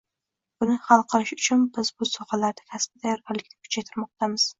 [0.61, 4.47] Buni hal qilish uchun biz bu sohalarda kasbiy tayyorgarlikni kuchaytirmoqdamiz”